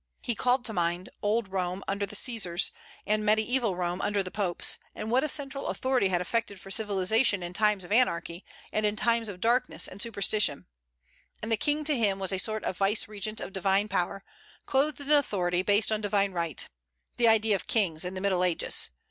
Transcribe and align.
He 0.23 0.33
called 0.33 0.65
to 0.65 0.73
mind 0.73 1.09
old 1.21 1.49
Rome 1.49 1.83
under 1.87 2.07
the 2.07 2.15
Caesars, 2.15 2.71
and 3.05 3.23
mediaeval 3.23 3.75
Rome 3.75 4.01
under 4.01 4.23
the 4.23 4.31
popes, 4.31 4.79
and 4.95 5.11
what 5.11 5.23
a 5.23 5.27
central 5.27 5.67
authority 5.67 6.07
had 6.07 6.19
effected 6.21 6.59
for 6.59 6.71
civilization 6.71 7.43
in 7.43 7.53
times 7.53 7.83
of 7.83 7.91
anarchy, 7.91 8.43
and 8.73 8.83
in 8.83 8.95
times 8.95 9.29
of 9.29 9.39
darkness 9.39 9.87
and 9.87 10.01
superstition; 10.01 10.65
and 11.43 11.51
the 11.51 11.55
King 11.55 11.83
to 11.83 11.95
him 11.95 12.17
was 12.17 12.33
a 12.33 12.39
sort 12.39 12.63
of 12.63 12.79
vicegerent 12.79 13.39
of 13.39 13.53
divine 13.53 13.87
power, 13.87 14.23
clothed 14.65 14.99
in 15.01 15.11
authority 15.11 15.61
based 15.61 15.91
on 15.91 16.01
divine 16.01 16.31
right, 16.31 16.67
the 17.17 17.27
idea 17.27 17.53
of 17.55 17.67
kings 17.67 18.03
in 18.03 18.15
the 18.15 18.21
Middle 18.21 18.43
Ages. 18.43 18.89